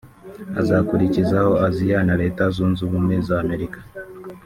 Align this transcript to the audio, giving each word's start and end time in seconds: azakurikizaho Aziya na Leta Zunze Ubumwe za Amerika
azakurikizaho 0.61 1.51
Aziya 1.67 1.99
na 2.07 2.15
Leta 2.21 2.43
Zunze 2.55 2.81
Ubumwe 2.87 3.15
za 3.27 3.35
Amerika 3.43 3.79